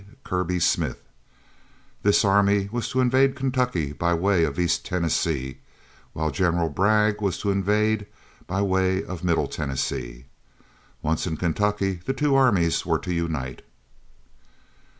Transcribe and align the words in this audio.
Kirby 0.23 0.59
Smith; 0.59 0.99
this 2.01 2.25
army 2.25 2.69
was 2.71 2.89
to 2.89 3.01
invade 3.01 3.35
Kentucky 3.35 3.93
by 3.93 4.15
way 4.15 4.43
of 4.45 4.57
East 4.57 4.83
Tennessee, 4.83 5.59
while 6.13 6.31
General 6.31 6.69
Bragg 6.69 7.21
was 7.21 7.37
to 7.37 7.51
invade 7.51 8.07
by 8.47 8.63
way 8.63 9.03
of 9.03 9.23
Middle 9.23 9.45
Tennessee. 9.47 10.25
Once 11.03 11.27
in 11.27 11.37
Kentucky, 11.37 11.99
the 12.03 12.13
two 12.13 12.33
armies 12.35 12.83
were 12.83 12.97
to 12.97 13.13
unite. 13.13 13.61